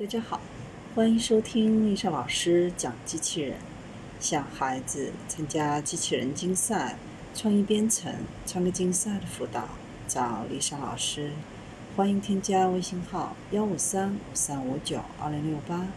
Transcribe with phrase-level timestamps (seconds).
[0.00, 0.40] 大家好，
[0.94, 3.58] 欢迎收听丽莎老师讲机器人。
[4.18, 6.96] 想孩子参加机器人竞赛、
[7.34, 8.10] 创意编程、
[8.46, 9.68] 创客竞赛的辅导，
[10.08, 11.32] 找丽莎老师。
[11.94, 15.88] 欢迎添加微信号幺五三五三五九二零六八，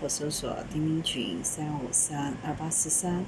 [0.00, 3.24] 或搜索钉钉群三五三二八四三。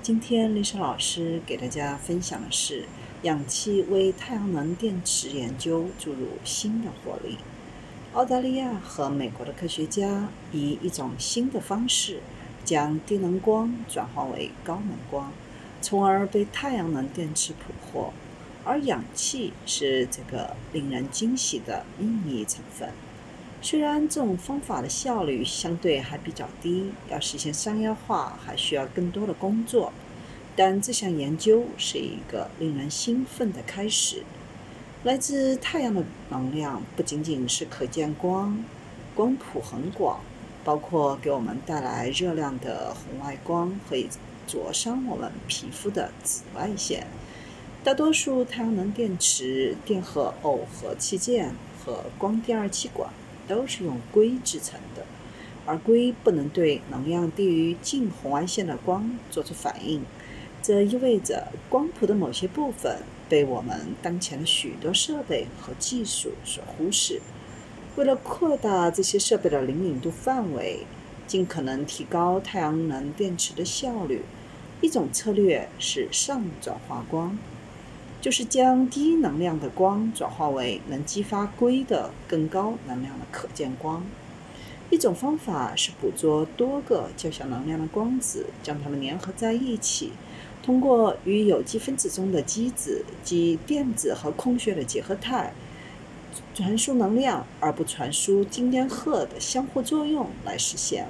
[0.00, 2.86] 今天丽莎老师给大家分享的是，
[3.20, 7.36] 氧气为太阳能电池研究注入新的活力。
[8.14, 12.20] 澳大利亚和美国的科学家以一种新的方式，
[12.64, 15.32] 将低能光转化为高能光，
[15.82, 18.12] 从而被太阳能电池捕获。
[18.62, 22.90] 而氧气是这个令人惊喜的秘密成分。
[23.60, 29.92] 虽然这种方法的效率相对还比较低，要实现商业化还需要更多的工作，
[30.54, 34.22] 但这项研究是一个令人兴奋的开始。
[35.04, 38.64] 来自太阳的能量不仅仅是可见光，
[39.14, 40.18] 光谱很广，
[40.64, 43.98] 包括给我们带来热量的红外光和
[44.46, 47.06] 灼伤我们皮肤的紫外线。
[47.82, 51.52] 大多数太阳能电池、电荷耦合器件
[51.84, 53.10] 和光电二气管
[53.46, 55.04] 都是用硅制成的，
[55.66, 60.02] 而硅不能对能量低于近红外线的光做出反应，
[60.62, 63.00] 这意味着光谱的某些部分。
[63.34, 67.20] 被我们当前的许多设备和技术所忽视。
[67.96, 70.86] 为了扩大这些设备的灵敏度范围，
[71.26, 74.22] 尽可能提高太阳能电池的效率，
[74.80, 77.36] 一种策略是上转化光，
[78.20, 84.04] 就是将低能量的光转化为能激发硅的更高能量的可见光。
[84.90, 90.12] 一种方法是捕捉多个较小能量的光子，将它们粘合在一起。
[90.64, 95.52] 通过与有机分子中的基子及电子和空穴的结合态
[96.54, 101.06] 传输能量，而不传输经电荷的相互作用来实现。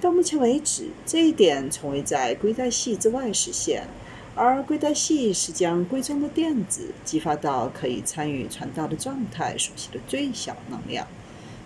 [0.00, 3.88] 到目前为止，这一点从未在硅带系之外实现。
[4.34, 11.06] 而硅带系是将硅中的电子激发到可以参与传导的状态所需的最小能量。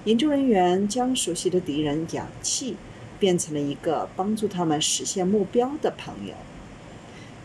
[0.05, 2.77] 研究人员将熟悉的敌人氧气
[3.21, 6.35] 变成了一个帮助他们实现目标的朋友。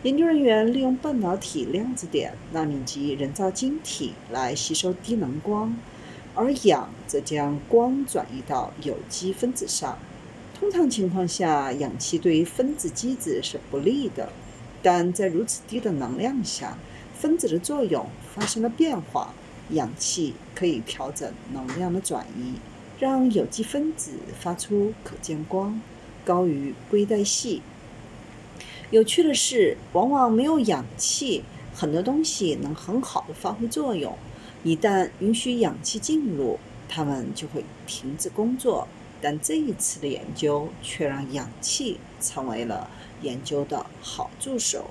[0.02, 5.76] 研究人员利用半导体量子点、纳米级人造晶体来吸收低能光，
[6.34, 9.96] 而氧则将光转移到有机分子上。
[10.58, 14.32] 通常情况下，氧气对于分子机子是不利的，
[14.82, 16.76] 但在如此低的能量下，
[17.14, 19.32] 分子的作用发生了变化，
[19.70, 22.54] 氧气可以调整能量的转移，
[22.98, 25.80] 让有机分子发出可见光，
[26.24, 27.62] 高于硅带系。
[28.92, 31.42] 有趣的是，往往没有氧气，
[31.74, 34.14] 很多东西能很好的发挥作用。
[34.64, 36.58] 一旦允许氧气进入，
[36.90, 38.86] 它们就会停止工作。
[39.22, 42.90] 但这一次的研究却让氧气成为了
[43.22, 44.90] 研究的好助手。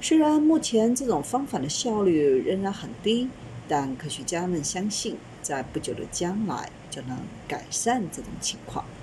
[0.00, 3.28] 虽然目前这种方法的效率仍然很低，
[3.68, 8.86] 但科学家们相信，在不久的将来就能改善这种情况。